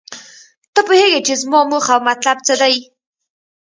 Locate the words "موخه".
1.69-1.91